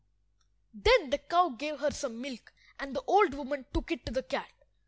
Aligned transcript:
Then 0.73 1.11
the 1.11 1.19
cow 1.19 1.49
gave 1.49 1.79
her 1.79 1.91
some 1.91 2.19
milk, 2.19 2.51
and 2.79 2.95
the 2.95 3.03
old 3.03 3.35
woman 3.35 3.67
took 3.71 3.91
it 3.91 4.03
to 4.07 4.11
the 4.11 4.23
cat. 4.23 4.49